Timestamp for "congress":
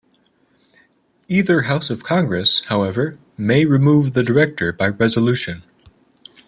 2.03-2.65